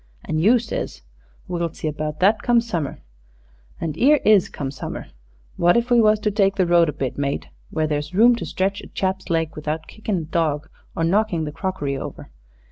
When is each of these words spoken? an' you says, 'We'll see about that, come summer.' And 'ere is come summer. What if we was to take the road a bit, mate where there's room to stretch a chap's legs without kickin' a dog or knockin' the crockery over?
an' 0.25 0.39
you 0.39 0.57
says, 0.57 1.03
'We'll 1.47 1.71
see 1.75 1.87
about 1.87 2.19
that, 2.21 2.41
come 2.41 2.59
summer.' 2.59 3.01
And 3.79 3.95
'ere 3.99 4.17
is 4.25 4.49
come 4.49 4.71
summer. 4.71 5.05
What 5.57 5.77
if 5.77 5.91
we 5.91 6.01
was 6.01 6.19
to 6.21 6.31
take 6.31 6.55
the 6.55 6.65
road 6.65 6.89
a 6.89 6.91
bit, 6.91 7.19
mate 7.19 7.49
where 7.69 7.85
there's 7.85 8.11
room 8.15 8.35
to 8.37 8.45
stretch 8.47 8.81
a 8.81 8.87
chap's 8.87 9.29
legs 9.29 9.55
without 9.55 9.85
kickin' 9.85 10.17
a 10.17 10.21
dog 10.21 10.69
or 10.95 11.03
knockin' 11.03 11.43
the 11.43 11.51
crockery 11.51 11.95
over? 11.97 12.31